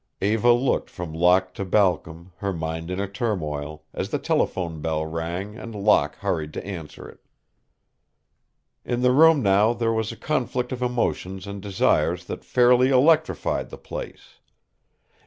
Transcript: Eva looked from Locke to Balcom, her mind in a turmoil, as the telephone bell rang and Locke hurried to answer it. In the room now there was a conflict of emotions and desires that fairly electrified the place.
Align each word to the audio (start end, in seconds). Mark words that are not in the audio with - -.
Eva 0.19 0.51
looked 0.51 0.89
from 0.89 1.13
Locke 1.13 1.53
to 1.53 1.63
Balcom, 1.63 2.31
her 2.37 2.51
mind 2.51 2.89
in 2.89 2.99
a 2.99 3.07
turmoil, 3.07 3.83
as 3.93 4.09
the 4.09 4.17
telephone 4.17 4.81
bell 4.81 5.05
rang 5.05 5.55
and 5.55 5.75
Locke 5.75 6.15
hurried 6.15 6.53
to 6.53 6.65
answer 6.65 7.07
it. 7.07 7.19
In 8.83 9.03
the 9.03 9.11
room 9.11 9.43
now 9.43 9.73
there 9.73 9.93
was 9.93 10.11
a 10.11 10.17
conflict 10.17 10.71
of 10.71 10.81
emotions 10.81 11.45
and 11.45 11.61
desires 11.61 12.25
that 12.25 12.43
fairly 12.43 12.89
electrified 12.89 13.69
the 13.69 13.77
place. 13.77 14.39